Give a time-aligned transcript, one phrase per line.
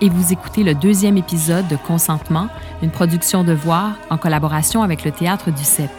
[0.00, 2.48] Et vous écoutez le deuxième épisode de Consentement,
[2.82, 5.90] une production de Voir en collaboration avec le Théâtre du CEP.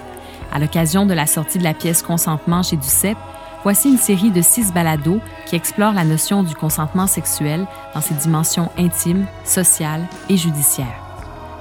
[0.52, 3.16] À l'occasion de la sortie de la pièce Consentement chez du CEP,
[3.62, 8.16] voici une série de six balados qui explorent la notion du consentement sexuel dans ses
[8.16, 11.04] dimensions intimes, sociales et judiciaires.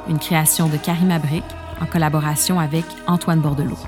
[0.09, 1.45] Une création de Karim Abric
[1.82, 3.79] en collaboration avec Antoine Bordelot.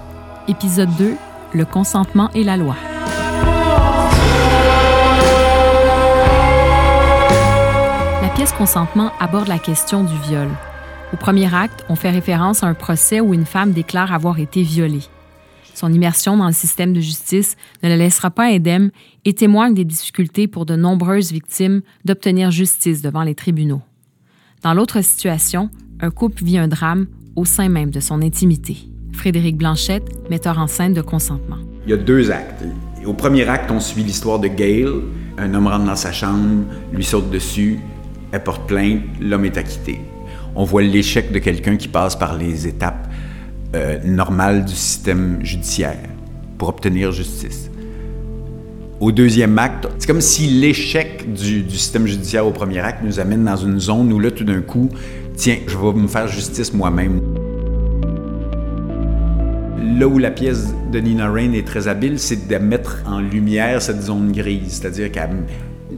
[0.46, 1.16] Épisode 2,
[1.54, 2.76] Le consentement et la loi.
[8.44, 10.48] Pièce Consentement aborde la question du viol.
[11.14, 14.62] Au premier acte, on fait référence à un procès où une femme déclare avoir été
[14.62, 15.04] violée.
[15.74, 18.90] Son immersion dans le système de justice ne la laissera pas indemne
[19.24, 23.80] et témoigne des difficultés pour de nombreuses victimes d'obtenir justice devant les tribunaux.
[24.62, 28.76] Dans l'autre situation, un couple vit un drame au sein même de son intimité.
[29.12, 31.58] Frédéric Blanchette, metteur en scène de consentement.
[31.86, 32.64] Il y a deux actes.
[33.06, 34.88] Au premier acte, on suit l'histoire de Gail.
[35.38, 37.80] Un homme rentre dans sa chambre, lui saute dessus,
[38.34, 40.00] elle porte plainte, l'homme est acquitté.
[40.56, 43.06] On voit l'échec de quelqu'un qui passe par les étapes
[43.76, 45.98] euh, normales du système judiciaire
[46.58, 47.70] pour obtenir justice.
[48.98, 53.20] Au deuxième acte, c'est comme si l'échec du, du, système judiciaire au premier acte nous
[53.20, 54.88] amène dans une zone où là, tout d'un coup,
[55.36, 57.20] tiens, je vais me faire justice moi-même.
[59.96, 63.80] Là où la pièce de Nina Rain est très habile, c'est de mettre en lumière
[63.80, 65.44] cette zone grise, c'est-à-dire qu'elle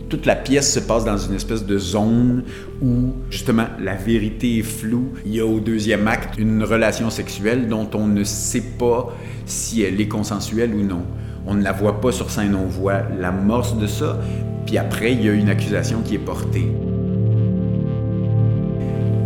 [0.09, 2.45] toute la pièce se passe dans une espèce de zone
[2.81, 5.13] où justement la vérité est floue.
[5.25, 9.15] Il y a au deuxième acte une relation sexuelle dont on ne sait pas
[9.47, 11.03] si elle est consensuelle ou non.
[11.47, 14.19] On ne la voit pas sur scène, on voit l'amorce de ça,
[14.65, 16.73] puis après il y a une accusation qui est portée.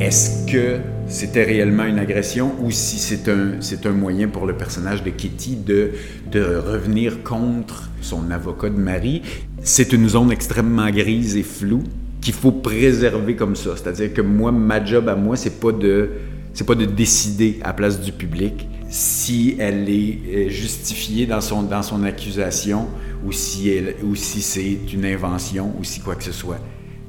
[0.00, 4.56] Est-ce que c'était réellement une agression ou si c'est un, c'est un moyen pour le
[4.56, 5.90] personnage de Kitty de,
[6.30, 9.22] de revenir contre son avocat de mari
[9.62, 11.82] c'est une zone extrêmement grise et floue
[12.20, 13.70] qu'il faut préserver comme ça.
[13.76, 16.10] C'est-à-dire que moi, ma job à moi, c'est pas de
[16.52, 21.62] c'est pas de décider à place du public si elle est euh, justifiée dans son,
[21.62, 22.88] dans son accusation
[23.24, 26.58] ou si, elle, ou si c'est une invention ou si quoi que ce soit.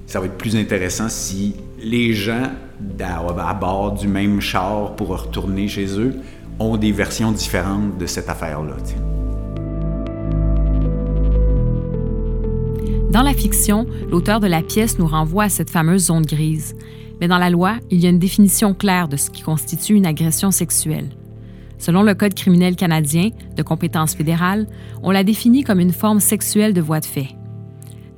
[0.06, 2.52] Ça va être plus intéressant si les gens
[3.00, 6.16] à bord du même char pour retourner chez eux
[6.59, 8.78] ont des versions différentes de cette affaire-là.
[13.12, 16.75] Dans la fiction, l'auteur de la pièce nous renvoie à cette fameuse zone grise.
[17.20, 20.06] Mais dans la loi, il y a une définition claire de ce qui constitue une
[20.06, 21.09] agression sexuelle.
[21.78, 24.68] Selon le Code criminel canadien, de compétence fédérale,
[25.03, 27.30] on la définit comme une forme sexuelle de voie de fait.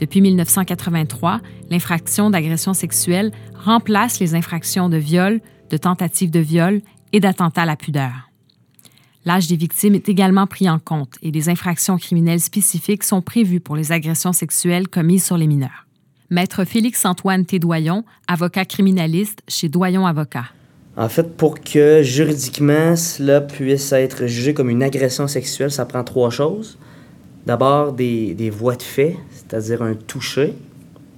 [0.04, 6.82] Depuis 1983, l'infraction d'agression sexuelle remplace les infractions de viol, de tentative de viol
[7.14, 8.12] et d'attentat à la pudeur.
[9.24, 13.62] L'âge des victimes est également pris en compte et des infractions criminelles spécifiques sont prévues
[13.62, 15.88] pour les agressions sexuelles commises sur les mineurs.
[16.30, 20.52] Maître Félix-Antoine Tédoyon, avocat criminaliste chez Doyon Avocats.
[20.98, 26.04] En fait, pour que juridiquement cela puisse être jugé comme une agression sexuelle, ça prend
[26.04, 26.78] trois choses.
[27.46, 30.54] D'abord, des, des, voies de fait, c'est-à-dire un toucher.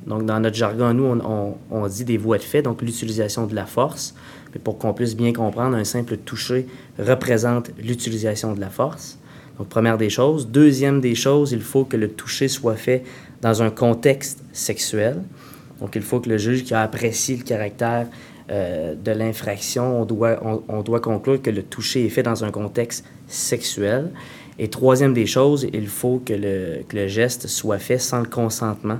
[0.07, 3.55] Donc, dans notre jargon, nous, on, on dit des voies de fait, donc l'utilisation de
[3.55, 4.15] la force
[4.59, 6.67] pour qu'on puisse bien comprendre, un simple toucher
[6.99, 9.17] représente l'utilisation de la force.
[9.57, 10.47] Donc, première des choses.
[10.47, 13.03] Deuxième des choses, il faut que le toucher soit fait
[13.41, 15.21] dans un contexte sexuel.
[15.79, 18.07] Donc, il faut que le juge qui a apprécié le caractère
[18.51, 22.51] euh, de l'infraction, on doit, on, doit conclure que le toucher est fait dans un
[22.51, 24.11] contexte sexuel.
[24.57, 28.27] Et troisième des choses, il faut que le, que le geste soit fait sans le
[28.27, 28.99] consentement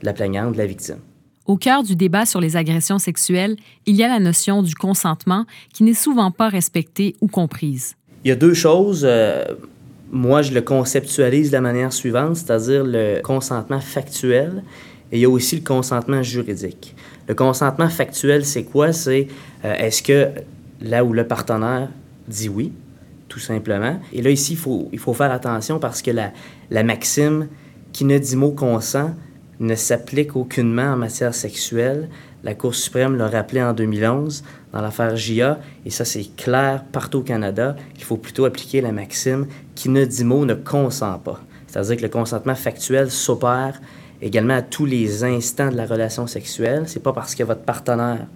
[0.00, 0.98] de la plaignante, de la victime.
[1.46, 5.44] Au cœur du débat sur les agressions sexuelles, il y a la notion du consentement
[5.72, 7.96] qui n'est souvent pas respectée ou comprise.
[8.24, 9.02] Il y a deux choses.
[9.04, 9.44] Euh,
[10.12, 14.62] moi, je le conceptualise de la manière suivante, c'est-à-dire le consentement factuel
[15.10, 16.94] et il y a aussi le consentement juridique.
[17.28, 18.92] Le consentement factuel, c'est quoi?
[18.92, 19.28] C'est
[19.64, 20.28] euh, est-ce que
[20.80, 21.88] là où le partenaire
[22.28, 22.72] dit oui,
[23.32, 23.98] tout simplement.
[24.12, 26.32] Et là, ici, faut, il faut faire attention parce que la,
[26.70, 27.48] la maxime
[27.90, 29.14] qui ne dit mot consent
[29.58, 32.10] ne s'applique aucunement en matière sexuelle.
[32.44, 34.44] La Cour suprême l'a rappelé en 2011
[34.74, 38.92] dans l'affaire JA, et ça c'est clair partout au Canada, qu'il faut plutôt appliquer la
[38.92, 41.40] maxime qui ne dit mot ne consent pas.
[41.68, 43.80] C'est-à-dire que le consentement factuel s'opère
[44.20, 46.84] également à tous les instants de la relation sexuelle.
[46.86, 48.26] C'est pas parce que votre partenaire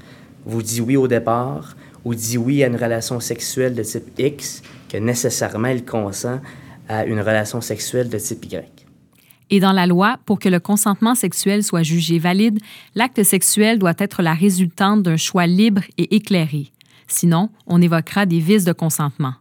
[0.46, 4.62] vous dit oui au départ ou dit oui à une relation sexuelle de type X
[4.88, 6.40] que nécessairement il consent
[6.88, 8.86] à une relation sexuelle de type Y.
[9.50, 12.58] Et dans la loi, pour que le consentement sexuel soit jugé valide,
[12.94, 16.72] l'acte sexuel doit être la résultante d'un choix libre et éclairé.
[17.06, 19.34] Sinon, on évoquera des vices de consentement.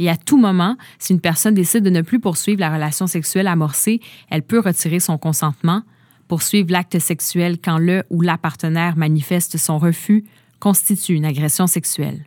[0.00, 3.46] Et à tout moment, si une personne décide de ne plus poursuivre la relation sexuelle
[3.46, 5.82] amorcée, elle peut retirer son consentement,
[6.28, 10.24] Poursuivre l'acte sexuel quand le ou la partenaire manifeste son refus
[10.58, 12.24] constitue une agression sexuelle.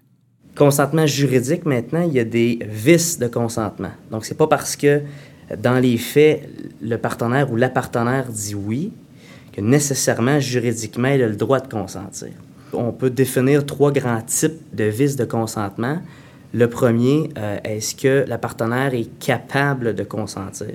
[0.58, 3.92] Consentement juridique, maintenant, il y a des vices de consentement.
[4.10, 5.02] Donc, c'est pas parce que
[5.56, 6.50] dans les faits,
[6.82, 8.92] le partenaire ou la partenaire dit oui
[9.54, 12.30] que nécessairement, juridiquement, il a le droit de consentir.
[12.74, 16.00] On peut définir trois grands types de vices de consentement.
[16.56, 20.74] Le premier, euh, est-ce que la partenaire est capable de consentir?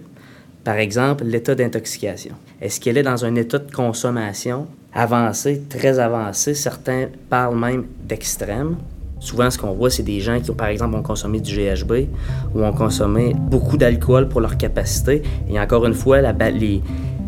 [0.62, 2.36] Par exemple, l'état d'intoxication.
[2.60, 6.54] Est-ce qu'elle est dans un état de consommation avancé, très avancé?
[6.54, 8.76] Certains parlent même d'extrême.
[9.22, 12.08] Souvent, ce qu'on voit, c'est des gens qui, par exemple, ont consommé du GHB
[12.56, 15.22] ou ont consommé beaucoup d'alcool pour leur capacité.
[15.48, 16.82] Et encore une fois, les,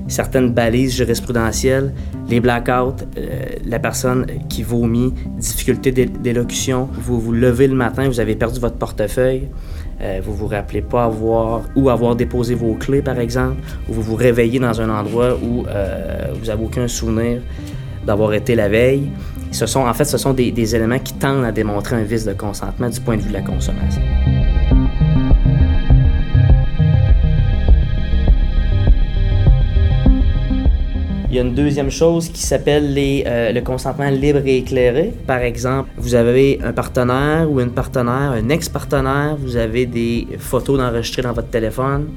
[0.09, 1.95] certaines balises jurisprudentielles,
[2.29, 8.19] les blackouts, euh, la personne qui vomit, difficulté d'élocution, vous vous levez le matin, vous
[8.19, 9.49] avez perdu votre portefeuille,
[10.01, 13.59] euh, vous vous rappelez pas avoir ou avoir déposé vos clés par exemple,
[13.89, 17.41] ou vous vous réveillez dans un endroit où euh, vous n'avez aucun souvenir
[18.05, 19.11] d'avoir été la veille.
[19.55, 22.33] Ce sont, en fait, ce sont des, éléments qui tendent à démontrer un vice de
[22.33, 24.03] consentement du point de vue de la consommation.
[31.31, 35.13] Il y a une deuxième chose qui s'appelle euh, le consentement libre et éclairé.
[35.25, 40.79] Par exemple, vous avez un partenaire ou une partenaire, un ex-partenaire, vous avez des photos
[40.79, 42.09] d'enregistrées dans votre téléphone.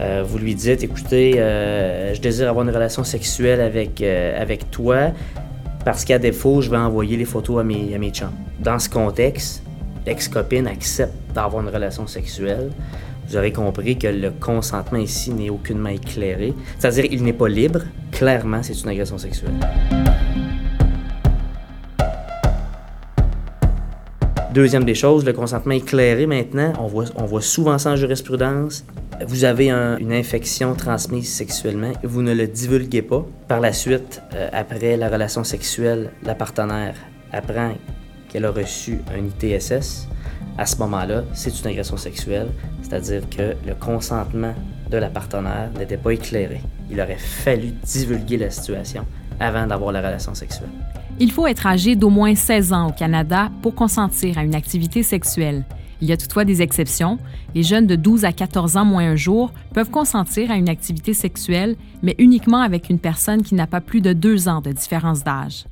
[0.00, 5.12] Euh, vous lui dites, écoutez, euh, je désire avoir une relation sexuelle avec, avec toi
[5.84, 8.12] parce qu'à défaut, je vais envoyer les photos à mes, à mes.
[8.60, 9.62] Dans ce contexte,
[10.06, 12.70] l'ex-copine accepte d'avoir une relation sexuelle
[13.32, 16.52] vous aurez compris que le consentement ici n'est aucunement éclairé.
[16.78, 17.80] C'est-à-dire il n'est pas libre.
[18.10, 19.54] Clairement, c'est une agression sexuelle.
[24.52, 28.84] Deuxième des choses, le consentement éclairé maintenant, on voit, on voit souvent ça en jurisprudence.
[29.26, 33.24] Vous avez une infection transmise sexuellement, vous ne le divulguez pas.
[33.48, 36.94] Par la suite, euh, après la relation sexuelle, la partenaire
[37.32, 37.72] apprend
[38.28, 40.08] qu'elle a reçu un ITSS
[40.58, 42.48] à ce moment-là, c'est une agression sexuelle,
[42.82, 44.54] c'est-à-dire que le consentement
[44.90, 46.60] de la partenaire n'était pas éclairé.
[46.90, 49.06] Il aurait fallu divulguer la situation
[49.40, 50.68] avant d'avoir la relation sexuelle.
[51.18, 55.02] Il faut être âgé d'au moins 16 ans au Canada pour consentir à une activité
[55.02, 55.64] sexuelle.
[56.02, 57.20] Il y a toutefois des exceptions.
[57.54, 61.14] Les jeunes de 12 à 14 ans moins un jour peuvent consentir à une activité
[61.14, 65.22] sexuelle, mais uniquement avec une personne qui n'a pas plus de deux ans de différence
[65.22, 65.64] d'âge.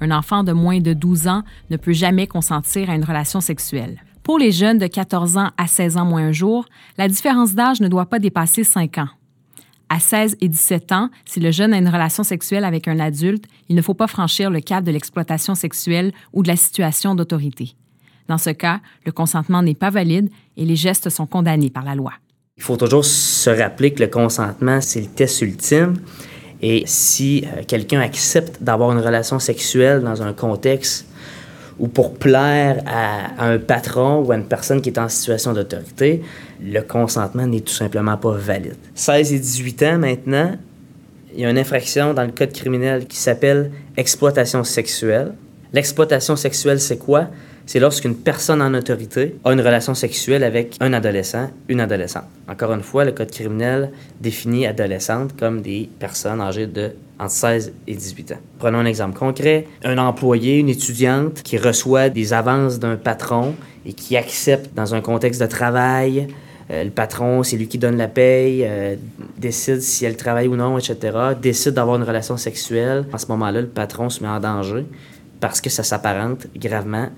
[0.00, 4.02] Un enfant de moins de 12 ans ne peut jamais consentir à une relation sexuelle.
[4.24, 6.66] Pour les jeunes de 14 ans à 16 ans moins un jour,
[6.98, 9.08] la différence d'âge ne doit pas dépasser 5 ans.
[9.88, 13.44] À 16 et 17 ans, si le jeune a une relation sexuelle avec un adulte,
[13.68, 17.76] il ne faut pas franchir le cap de l'exploitation sexuelle ou de la situation d'autorité.
[18.28, 21.94] Dans ce cas, le consentement n'est pas valide et les gestes sont condamnés par la
[21.94, 22.12] loi.
[22.58, 25.94] Il faut toujours se rappeler que le consentement, c'est le test ultime.
[26.60, 31.06] Et si euh, quelqu'un accepte d'avoir une relation sexuelle dans un contexte
[31.78, 36.22] ou pour plaire à, un patron ou à une personne qui est en situation d'autorité,
[36.60, 38.74] le consentement n'est tout simplement pas valide.
[38.96, 40.56] 16 et 18 ans maintenant,
[41.32, 45.34] il y a une infraction dans le code criminel qui s'appelle exploitation sexuelle.
[45.72, 47.28] L'exploitation sexuelle, c'est quoi?
[47.68, 52.24] C'est lorsqu'une personne en autorité a une relation sexuelle avec un adolescent, une adolescente.
[52.48, 53.90] Encore une fois, le Code criminel
[54.22, 58.38] définit adolescente comme des personnes âgées de entre 16 et 18 ans.
[58.58, 59.66] Prenons un exemple concret.
[59.84, 65.02] Un employé, une étudiante qui reçoit des avances d'un patron et qui accepte dans un
[65.02, 66.28] contexte de travail
[66.70, 68.96] euh, le patron, c'est lui qui donne la paye, euh,
[69.38, 73.06] décide si elle travaille ou non, etc., décide d'avoir une relation sexuelle.
[73.12, 74.84] À ce moment-là, le patron se met en danger
[75.40, 77.08] parce que ça s'apparente gravement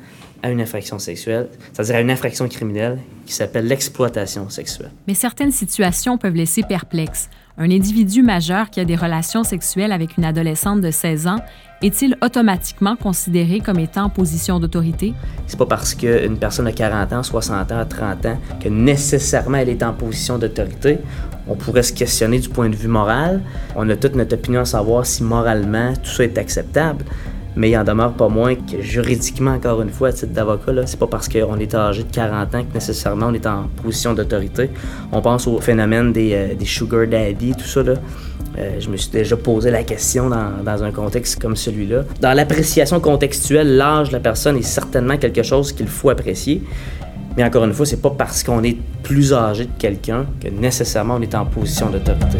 [0.42, 4.90] à une infraction sexuelle, c'est-à-dire à une infraction criminelle qui s'appelle l'exploitation sexuelle.
[5.06, 7.28] Mais certaines situations peuvent laisser perplexe.
[7.58, 11.40] Un individu majeur qui a des relations sexuelles avec une adolescente de 16 ans
[11.82, 15.14] est-il automatiquement considéré comme étant en position d'autorité?
[15.46, 19.68] C'est pas parce qu'une personne a 40 ans, 60 ans, 30 ans que nécessairement elle
[19.68, 20.98] est en position d'autorité.
[21.48, 23.42] On pourrait se questionner du point de vue moral.
[23.76, 27.04] On a toute notre opinion à savoir si moralement tout ça est acceptable
[27.56, 30.98] mais il en demeure pas moins que juridiquement, encore une fois, à titre d'avocat, c'est
[30.98, 34.70] pas parce qu'on est âgé de 40 ans que nécessairement on est en position d'autorité.
[35.12, 37.82] On pense au phénomène des, euh, sugar daddy, tout ça.
[37.82, 37.94] Là.
[38.58, 42.04] Euh, je me suis déjà posé la question dans, dans un contexte comme celui-là.
[42.20, 46.62] Dans l'appréciation contextuelle, l'âge de la personne est certainement quelque chose qu'il faut apprécier.
[47.36, 51.16] Mais encore une fois, c'est pas parce qu'on est plus âgé que quelqu'un que nécessairement
[51.16, 52.38] on est en position d'autorité.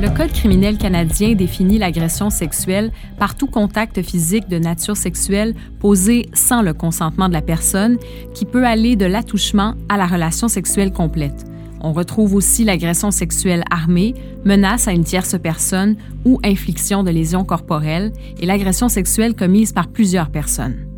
[0.00, 6.30] Le Code criminel canadien définit l'agression sexuelle par tout contact physique de nature sexuelle posé
[6.32, 7.98] sans le consentement de la personne,
[8.32, 11.44] qui peut aller de l'attouchement à la relation sexuelle complète.
[11.82, 14.14] On retrouve aussi l'agression sexuelle armée,
[14.46, 19.88] menace à une tierce personne ou infliction de lésions corporelles et l'agression sexuelle commise par
[19.88, 20.89] plusieurs personnes.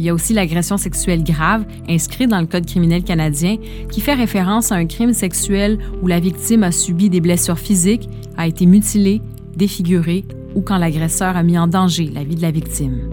[0.00, 3.58] Il y a aussi l'agression sexuelle grave, inscrite dans le Code criminel canadien,
[3.92, 8.08] qui fait référence à un crime sexuel où la victime a subi des blessures physiques,
[8.38, 9.20] a été mutilée,
[9.54, 13.10] défigurée ou quand l'agresseur a mis en danger la vie de la victime.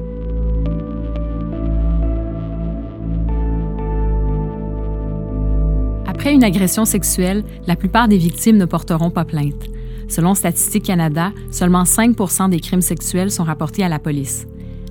[6.05, 9.65] Après une agression sexuelle, la plupart des victimes ne porteront pas plainte.
[10.07, 14.47] Selon Statistique Canada, seulement 5% des crimes sexuels sont rapportés à la police.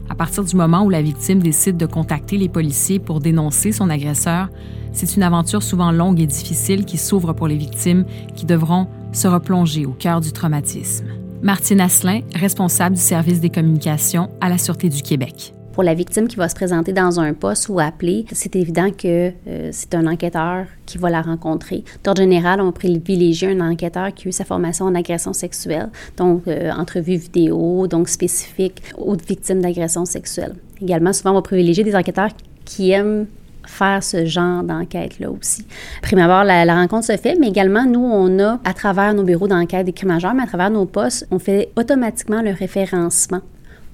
[0.08, 3.90] À partir du moment où la victime décide de contacter les policiers pour dénoncer son
[3.90, 4.48] agresseur,
[4.92, 9.28] c'est une aventure souvent longue et difficile qui s'ouvre pour les victimes qui devront se
[9.28, 11.06] replonger au cœur du traumatisme.
[11.42, 16.26] Martine Asselin, responsable du service des communications à la Sûreté du Québec pour la victime
[16.26, 20.06] qui va se présenter dans un poste ou appeler, c'est évident que euh, c'est un
[20.06, 21.84] enquêteur qui va la rencontrer.
[22.02, 26.48] D'ordre général, on privilégie un enquêteur qui a eu sa formation en agression sexuelle, donc
[26.48, 30.54] euh, entrevue vidéo, donc spécifique aux victimes d'agression sexuelle.
[30.80, 32.30] Également, souvent, on va privilégier des enquêteurs
[32.64, 33.26] qui aiment
[33.66, 35.66] faire ce genre d'enquête-là aussi.
[36.00, 39.24] Prime abord, la, la, rencontre se fait, mais également, nous, on a, à travers nos
[39.24, 43.42] bureaux d'enquête des crimes majeurs, mais à travers nos postes, on fait automatiquement le référencement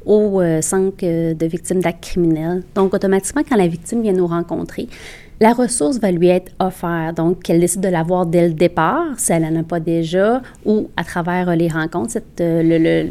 [0.04, 2.62] au euh, centre euh, de victimes d'actes criminels.
[2.74, 4.88] Donc, automatiquement, quand la victime vient nous rencontrer,
[5.42, 9.32] la ressource va lui être offerte, donc qu'elle décide de l'avoir dès le départ, si
[9.32, 13.08] elle n'en a pas déjà, ou à travers euh, les rencontres, euh,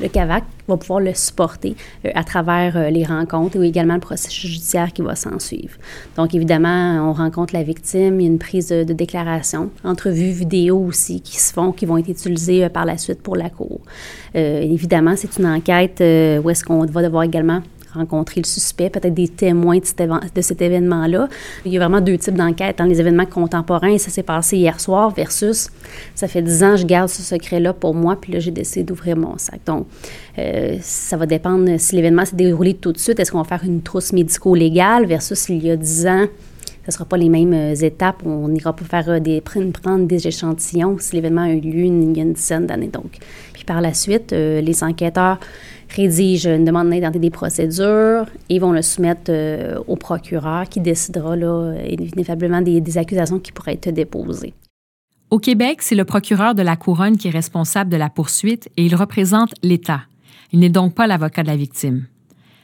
[0.00, 4.52] le, CAVAC va pouvoir le supporter euh, à travers les rencontres ou également le processus
[4.52, 5.74] judiciaire qui va s'en suivre.
[6.16, 10.30] Donc, évidemment, on rencontre la victime, il y a une prise de, de déclaration, entrevues
[10.30, 13.80] vidéo aussi qui se font, qui vont être utilisées par la suite pour la cour.
[14.34, 17.62] évidemment, c'est une enquête où est-ce qu'on va devoir également
[17.94, 21.28] rencontrer le suspect, peut-être des témoins de cet, événement-là.
[21.64, 22.78] Il y a vraiment deux types d'enquêtes.
[22.78, 25.68] Dans les événements contemporains, ça s'est passé hier soir versus
[26.14, 29.16] ça fait dix ans, je garde ce secret-là pour moi, puis là, j'ai décidé d'ouvrir
[29.16, 29.60] mon sac.
[29.66, 29.86] Donc,
[30.38, 33.18] euh, ça va dépendre si l'événement s'est déroulé tout de suite.
[33.20, 36.26] Est-ce qu'on va faire une trousse médico-légale versus il y a dix ans?
[36.84, 38.22] ce ne sera pas les mêmes euh, étapes.
[38.26, 42.16] On n'ira pas faire euh, des, prendre des échantillons si l'événement a eu lieu il
[42.16, 42.88] y a une dizaine d'années.
[42.88, 43.16] Donc,
[43.64, 45.38] par la suite, les enquêteurs
[45.94, 51.36] rédigent une demande d'identité des procédures et vont le soumettre euh, au procureur qui décidera
[51.36, 51.74] là,
[52.62, 54.54] des, des accusations qui pourraient être déposées.
[55.30, 58.84] Au Québec, c'est le procureur de la Couronne qui est responsable de la poursuite et
[58.84, 60.02] il représente l'État.
[60.52, 62.06] Il n'est donc pas l'avocat de la victime.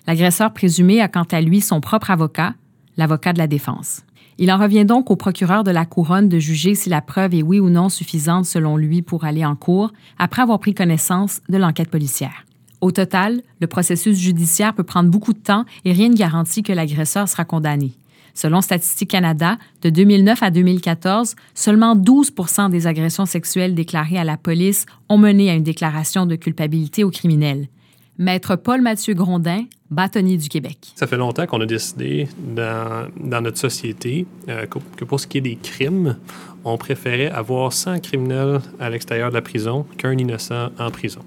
[0.07, 2.55] L'agresseur présumé a quant à lui son propre avocat,
[2.97, 4.03] l'avocat de la défense.
[4.43, 7.43] Il en revient donc au procureur de la Couronne de juger si la preuve est
[7.43, 11.59] oui ou non suffisante selon lui pour aller en cours après avoir pris connaissance de
[11.59, 12.47] l'enquête policière.
[12.81, 16.73] Au total, le processus judiciaire peut prendre beaucoup de temps et rien ne garantit que
[16.73, 17.93] l'agresseur sera condamné.
[18.33, 24.39] Selon Statistique Canada, de 2009 à 2014, seulement 12% des agressions sexuelles déclarées à la
[24.39, 27.69] police ont mené à une déclaration de culpabilité au criminel.
[28.17, 30.79] Maître Paul-Mathieu Grondin, bâtonnier du Québec.
[30.95, 33.09] Ça fait longtemps qu'on a décidé dans,
[33.43, 36.17] notre société euh, que pour ce qui est des crimes,
[36.65, 41.21] on préférait avoir 100 criminels à l'extérieur de la prison qu'un innocent en prison.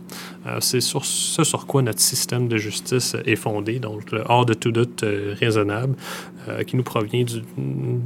[0.45, 4.53] Euh, c'est sur ce sur quoi notre système de justice est fondé, donc hors de
[4.53, 5.95] tout doute euh, raisonnable,
[6.47, 7.41] euh, qui nous provient de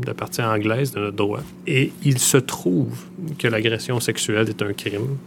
[0.05, 1.41] la partie anglaise de notre droit.
[1.65, 3.05] Et il se trouve
[3.37, 5.17] que l'agression sexuelle est un crime.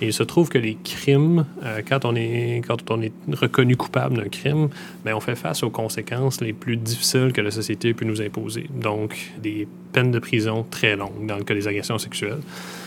[0.00, 1.44] Et il se trouve que les crimes,
[1.88, 4.68] quand, on est, quand on est reconnu coupable d'un crime,
[5.04, 8.66] bien, on fait face aux conséquences les plus difficiles que la société peut nous imposer.
[8.74, 12.40] Donc, des peines de prison très longues dans le cas des agressions sexuelles.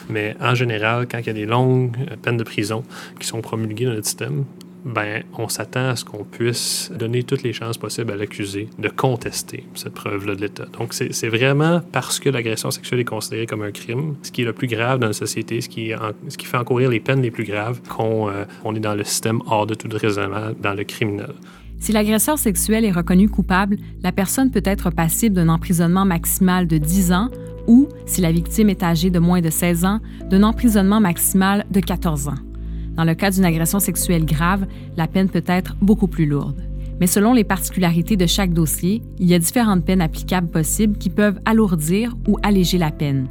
[0.09, 2.83] Mais en général, quand il y a des longues peines de prison
[3.19, 4.45] qui sont promulguées dans notre système,
[4.85, 8.89] ben, on s'attend à ce qu'on puisse donner toutes les chances possibles à l'accusé de
[8.89, 10.65] contester cette preuve-là de l'État.
[10.77, 14.45] Donc, c'est vraiment parce que l'agression sexuelle est considérée comme un crime, ce qui est
[14.45, 15.91] le plus grave dans la société, ce qui,
[16.27, 18.45] ce qui fait encourir les peines les plus graves, qu'on euh,
[18.75, 21.33] est dans le système hors de tout raisonnement, dans le criminel.
[21.79, 26.77] Si l'agresseur sexuel est reconnu coupable, la personne peut être passible d'un emprisonnement maximal de
[26.77, 27.29] 10 ans
[27.67, 31.79] ou, si la victime est âgée de moins de 16 ans, d'un emprisonnement maximal de
[31.79, 32.50] 14 ans.
[32.95, 34.65] Dans le cas d'une agression sexuelle grave,
[34.97, 36.61] la peine peut être beaucoup plus lourde.
[36.99, 41.09] Mais selon les particularités de chaque dossier, il y a différentes peines applicables possibles qui
[41.09, 43.27] peuvent alourdir ou alléger la peine.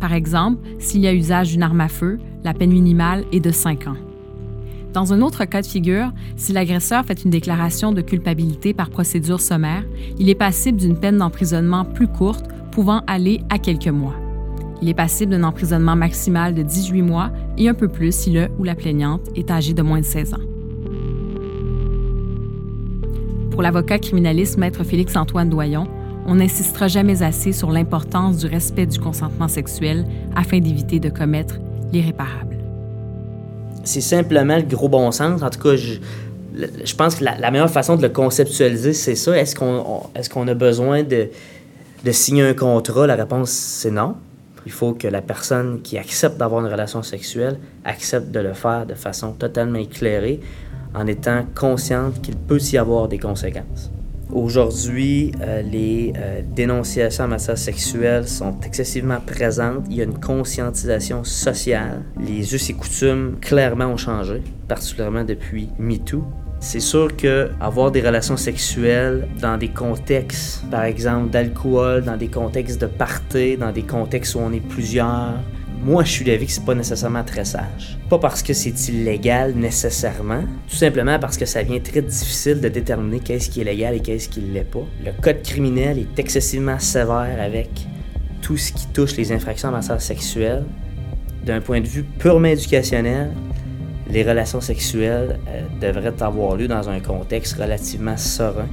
[0.00, 3.52] Par exemple, s'il y a usage d'une arme à feu, la peine minimale est de
[3.52, 3.96] 5 ans.
[4.92, 9.40] Dans un autre cas de figure, si l'agresseur fait une déclaration de culpabilité par procédure
[9.40, 9.84] sommaire,
[10.18, 14.21] il est passible d'une peine d'emprisonnement plus courte, pouvant aller à quelques mois.
[14.82, 18.48] Il est passible d'un emprisonnement maximal de 18 mois et un peu plus si le
[18.58, 20.38] ou la plaignante est âgé de moins de 16 ans.
[23.52, 25.86] Pour l'avocat criminaliste Maître Félix-Antoine Doyon,
[26.26, 31.58] on n'insistera jamais assez sur l'importance du respect du consentement sexuel afin d'éviter de commettre
[31.92, 32.56] l'irréparable.
[33.84, 35.42] C'est simplement le gros bon sens.
[35.42, 39.36] En tout cas, je, pense que la, meilleure façon de le conceptualiser, c'est ça.
[39.38, 41.28] Est-ce qu'on a besoin de
[42.10, 43.06] signer un contrat?
[43.06, 44.16] La réponse, c'est non.
[44.66, 48.86] Il faut que la personne qui accepte d'avoir une relation sexuelle accepte de le faire
[48.86, 50.40] de façon totalement éclairée
[50.94, 53.90] en étant consciente qu'il peut y avoir des conséquences.
[54.32, 59.84] Aujourd'hui, euh, les euh, dénonciations en matière sexuelle sont excessivement présentes.
[59.90, 62.02] Il y a une conscientisation sociale.
[62.18, 66.24] Les us et coutumes clairement ont changé, particulièrement depuis MeToo.
[66.64, 72.28] C'est sûr que avoir des relations sexuelles dans des contextes, par exemple d'alcool, dans des
[72.28, 75.34] contextes de party, dans des contextes où on est plusieurs,
[75.82, 77.98] moi, je suis d'avis que c'est pas nécessairement très sage.
[78.08, 82.68] Pas parce que c'est illégal nécessairement, tout simplement parce que ça devient très difficile de
[82.68, 84.86] déterminer qu'est-ce qui est légal et qu'est-ce qui ne l'est pas.
[85.04, 87.70] Le code criminel est excessivement sévère avec
[88.40, 90.64] tout ce qui touche les infractions en matière sexuelle.
[91.44, 93.32] D'un point de vue purement éducationnel,
[94.12, 98.68] les relations sexuelles euh, devraient avoir lieu dans un contexte relativement serein.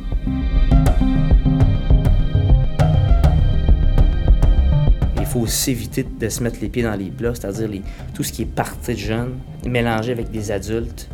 [5.30, 7.70] faut s'éviter de se mettre les pieds dans les plats, c'est-à-dire
[8.16, 11.08] tout ce qui est partie de jeunes, mélangé avec des adultes.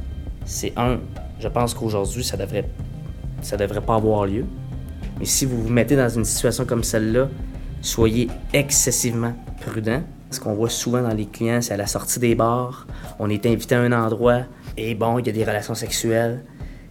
[0.45, 0.99] C'est un,
[1.41, 2.65] je pense qu'aujourd'hui, ça devrait,
[3.41, 4.45] ça devrait pas avoir lieu.
[5.19, 7.27] Mais si vous vous mettez dans une situation comme celle-là,
[7.81, 10.01] soyez excessivement prudent.
[10.35, 12.85] Ce qu'on voit souvent dans les clients, c'est à la sortie des bars,
[13.19, 14.41] on est invité à un endroit
[14.75, 16.43] et bon, il y a des relations sexuelles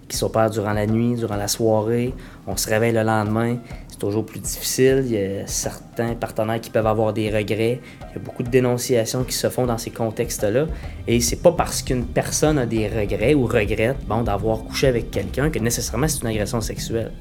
[0.08, 2.14] qui s'opèrent durant la nuit, durant la soirée.
[2.46, 3.58] On se réveille le lendemain,
[3.90, 5.02] c'est toujours plus difficile.
[5.04, 7.82] Il y a certains partenaires qui peuvent avoir des regrets.
[8.00, 10.64] Il y a beaucoup de dénonciations qui se font dans ces contextes-là.
[11.06, 15.50] Et c'est pas parce qu'une personne a des regrets ou regrette d'avoir couché avec quelqu'un
[15.50, 17.12] que nécessairement c'est une agression sexuelle.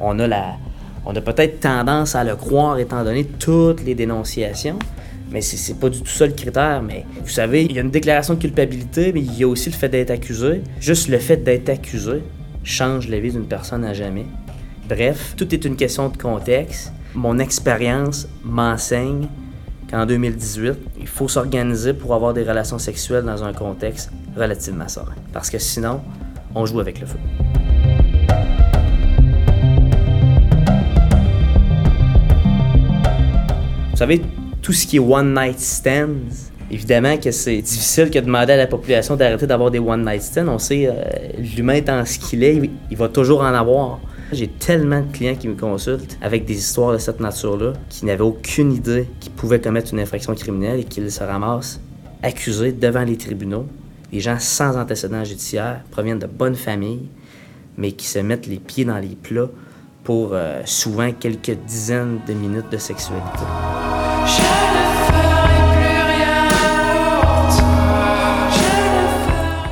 [0.00, 0.56] On a, la,
[1.06, 4.80] on a peut-être tendance à le croire étant donné toutes les dénonciations.
[5.30, 6.82] Mais c'est pas du tout ça le critère.
[6.82, 9.70] Mais vous savez, il y a une déclaration de culpabilité, mais il y a aussi
[9.70, 10.62] le fait d'être accusé.
[10.80, 12.22] Juste le fait d'être accusé
[12.64, 14.26] change la vie d'une personne à jamais.
[14.88, 16.92] Bref, tout est une question de contexte.
[17.14, 19.28] Mon expérience m'enseigne
[19.90, 25.14] qu'en 2018, il faut s'organiser pour avoir des relations sexuelles dans un contexte relativement serein.
[25.32, 26.00] Parce que sinon,
[26.54, 27.18] on joue avec le feu.
[33.90, 34.22] Vous savez,
[34.62, 38.66] tout ce qui est one night stands, évidemment que c'est difficile de demander à la
[38.66, 40.48] population d'arrêter d'avoir des one night stands.
[40.48, 40.94] On sait, euh,
[41.38, 44.00] l'humain étant ce qu'il est, il va toujours en avoir.
[44.32, 48.22] J'ai tellement de clients qui me consultent avec des histoires de cette nature-là, qui n'avaient
[48.22, 51.80] aucune idée qu'ils pouvaient commettre une infraction criminelle et qu'ils se ramassent
[52.22, 53.66] accusés devant les tribunaux.
[54.12, 57.08] Des gens sans antécédents judiciaires proviennent de bonnes familles,
[57.76, 59.50] mais qui se mettent les pieds dans les plats
[60.04, 63.44] pour euh, souvent quelques dizaines de minutes de sexualité.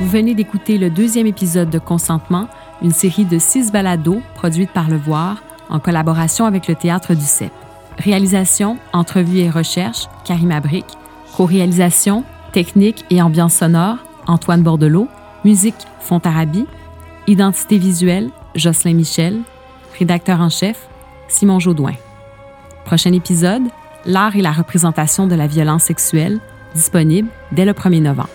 [0.08, 2.48] Vous venez d'écouter le deuxième épisode de Consentement
[2.80, 7.26] une série de six balados produites par Le Voir en collaboration avec le Théâtre du
[7.26, 7.52] CEP.
[7.98, 10.86] Réalisation, entrevue et recherche, Karim Abric.
[11.36, 15.08] Co-réalisation, technique et ambiance sonore, Antoine Bordelot.
[15.44, 16.64] Musique, Fontarabi.
[17.26, 19.40] Identité visuelle, Jocelyn Michel.
[19.98, 20.88] Rédacteur en chef,
[21.28, 21.96] Simon Jaudoin.
[22.86, 23.64] Prochain épisode,
[24.06, 26.40] L'art et la représentation de la violence sexuelle,
[26.74, 28.30] disponible dès le 1er novembre.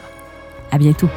[0.71, 1.09] À bientôt.